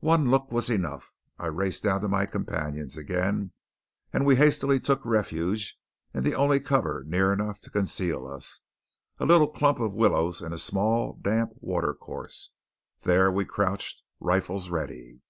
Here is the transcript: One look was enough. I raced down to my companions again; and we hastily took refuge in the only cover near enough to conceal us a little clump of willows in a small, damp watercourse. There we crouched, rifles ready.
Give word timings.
One 0.00 0.30
look 0.30 0.52
was 0.52 0.68
enough. 0.68 1.10
I 1.38 1.46
raced 1.46 1.84
down 1.84 2.02
to 2.02 2.08
my 2.08 2.26
companions 2.26 2.98
again; 2.98 3.52
and 4.12 4.26
we 4.26 4.36
hastily 4.36 4.78
took 4.78 5.02
refuge 5.06 5.78
in 6.12 6.22
the 6.22 6.34
only 6.34 6.60
cover 6.60 7.02
near 7.06 7.32
enough 7.32 7.62
to 7.62 7.70
conceal 7.70 8.26
us 8.26 8.60
a 9.18 9.24
little 9.24 9.48
clump 9.48 9.80
of 9.80 9.94
willows 9.94 10.42
in 10.42 10.52
a 10.52 10.58
small, 10.58 11.14
damp 11.22 11.52
watercourse. 11.60 12.50
There 13.04 13.32
we 13.32 13.46
crouched, 13.46 14.02
rifles 14.20 14.68
ready. 14.68 15.22